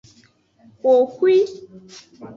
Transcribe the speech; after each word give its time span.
Xoxwi. 0.81 1.35